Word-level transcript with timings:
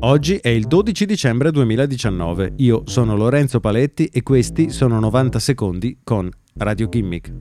Oggi 0.00 0.36
è 0.36 0.48
il 0.48 0.68
12 0.68 1.06
dicembre 1.06 1.50
2019. 1.50 2.52
Io 2.58 2.82
sono 2.86 3.16
Lorenzo 3.16 3.58
Paletti 3.58 4.06
e 4.06 4.22
questi 4.22 4.70
sono 4.70 5.00
90 5.00 5.40
secondi 5.40 5.98
con 6.04 6.30
Radio 6.58 6.88
Gimmick. 6.88 7.34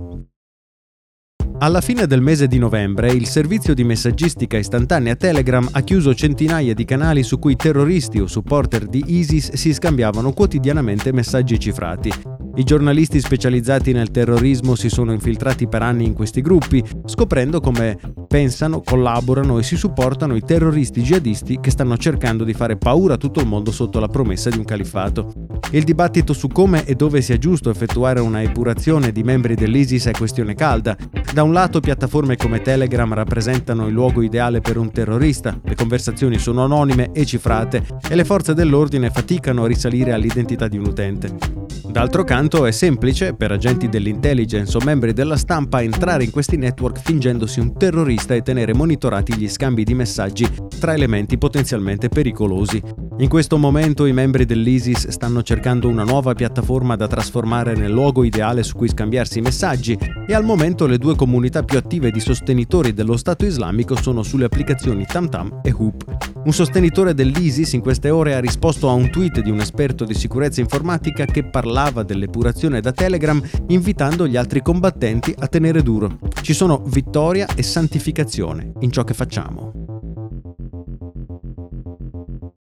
Alla 1.60 1.82
fine 1.82 2.08
del 2.08 2.22
mese 2.22 2.48
di 2.48 2.58
novembre 2.58 3.12
il 3.12 3.28
servizio 3.28 3.76
di 3.76 3.84
messaggistica 3.84 4.58
istantanea 4.58 5.16
Telegram 5.16 5.68
ha 5.72 5.82
chiuso 5.82 6.16
centinaia 6.16 6.74
di 6.74 6.84
canali 6.84 7.22
su 7.22 7.38
cui 7.38 7.56
terroristi 7.56 8.20
o 8.20 8.26
supporter 8.26 8.88
di 8.88 9.04
ISIS 9.06 9.54
si 9.54 9.72
scambiavano 9.72 10.34
quotidianamente 10.34 11.12
messaggi 11.12 11.60
cifrati. 11.60 12.37
I 12.58 12.64
giornalisti 12.64 13.20
specializzati 13.20 13.92
nel 13.92 14.10
terrorismo 14.10 14.74
si 14.74 14.90
sono 14.90 15.12
infiltrati 15.12 15.68
per 15.68 15.84
anni 15.84 16.06
in 16.06 16.14
questi 16.14 16.42
gruppi, 16.42 16.84
scoprendo 17.06 17.60
come 17.60 18.00
pensano, 18.28 18.82
collaborano 18.82 19.60
e 19.60 19.64
si 19.64 19.76
supportano 19.76 20.36
i 20.36 20.42
terroristi 20.42 21.04
jihadisti 21.04 21.60
che 21.62 21.70
stanno 21.70 21.96
cercando 21.98 22.44
di 22.44 22.54
fare 22.54 22.76
paura 22.76 23.14
a 23.14 23.18
tutto 23.18 23.42
il 23.42 23.46
mondo 23.46 23.72
sotto 23.72 24.00
la 24.00 24.08
promessa 24.08 24.50
di 24.50 24.58
un 24.58 24.66
califato. 24.66 25.32
Il 25.70 25.84
dibattito 25.84 26.34
su 26.34 26.48
come 26.48 26.84
e 26.86 26.96
dove 26.96 27.22
sia 27.22 27.38
giusto 27.38 27.70
effettuare 27.70 28.22
una 28.22 28.42
epurazione 28.42 29.12
di 29.12 29.22
membri 29.22 29.54
dell'ISIS 29.54 30.08
è 30.08 30.12
questione 30.12 30.56
calda. 30.56 30.98
Da 31.32 31.44
un 31.44 31.54
lato 31.54 31.80
piattaforme 31.80 32.38
come 32.38 32.64
Telegram 32.64 33.14
rappresentano 33.14 33.86
il 33.86 33.94
luogo 33.94 34.24
ideale 34.24 34.62
per 34.62 34.78
un 34.78 34.92
terrorista, 34.92 35.56
le 35.64 35.76
conversazioni 35.76 36.40
sono 36.40 36.64
anonime 36.64 37.12
e 37.12 37.24
cifrate 37.24 37.86
e 38.10 38.16
le 38.16 38.26
forze 38.26 38.56
dell'ordine 38.56 39.12
faticano 39.12 39.66
a 39.66 39.68
risalire 39.68 40.12
all'identità 40.12 40.68
di 40.68 40.78
un 40.80 40.88
utente. 40.88 41.67
D'altro 41.90 42.24
canto 42.24 42.66
è 42.66 42.72
semplice 42.72 43.34
per 43.34 43.52
agenti 43.52 43.90
dell'intelligence 43.90 44.76
o 44.78 44.82
membri 44.84 45.14
della 45.14 45.38
stampa 45.38 45.82
entrare 45.82 46.24
in 46.24 46.32
questi 46.32 46.58
network 46.58 47.00
fingendosi 47.00 47.60
un 47.60 47.76
terrorista 47.78 48.36
e 48.36 48.42
tenere 48.42 48.74
monitorati 48.74 49.36
gli 49.36 49.50
scambi 49.50 49.84
di 49.84 49.94
messaggi 49.94 50.48
tra 50.80 50.94
elementi 50.94 51.38
potenzialmente 51.38 52.10
pericolosi. 52.10 53.07
In 53.20 53.30
questo 53.30 53.58
momento 53.58 54.06
i 54.06 54.14
membri 54.14 54.46
dell'ISIS 54.46 55.08
stanno 55.08 55.42
cercando 55.42 55.90
una 55.90 56.04
nuova 56.04 56.36
piattaforma 56.36 56.96
da 56.96 57.08
trasformare 57.08 57.74
nel 57.74 57.92
luogo 57.92 58.24
ideale 58.24 58.62
su 58.62 58.76
cui 58.76 58.90
scambiarsi 58.90 59.42
messaggi 59.42 59.98
e 60.28 60.36
al 60.36 60.44
momento 60.44 60.86
le 60.86 61.00
due 61.00 61.16
comunità 61.16 61.64
più 61.64 61.80
attive 61.80 62.12
di 62.12 62.20
sostenitori 62.20 62.94
dello 62.94 63.18
Stato 63.18 63.44
islamico 63.44 63.96
sono 63.96 64.22
sulle 64.22 64.46
applicazioni 64.46 65.04
TamTam 65.04 65.62
e 65.64 65.74
Hoop. 65.76 66.18
Un 66.46 66.54
sostenitore 66.54 67.16
dell'ISIS 67.16 67.74
in 67.74 67.82
queste 67.82 68.12
ore 68.12 68.36
ha 68.36 68.40
risposto 68.40 68.88
a 68.88 68.94
un 68.94 69.10
tweet 69.10 69.42
di 69.42 69.50
un 69.50 69.62
esperto 69.62 70.06
di 70.06 70.14
sicurezza 70.14 70.62
informatica 70.62 71.26
che 71.26 71.44
parlava 71.44 72.04
dell'epurazione 72.04 72.82
da 72.82 72.92
Telegram 72.92 73.42
invitando 73.70 74.28
gli 74.28 74.38
altri 74.38 74.62
combattenti 74.62 75.34
a 75.36 75.48
tenere 75.48 75.82
duro. 75.82 76.20
Ci 76.44 76.54
sono 76.54 76.84
vittoria 76.86 77.48
e 77.56 77.64
santificazione 77.64 78.74
in 78.82 78.92
ciò 78.92 79.04
che 79.04 79.16
facciamo. 79.16 79.87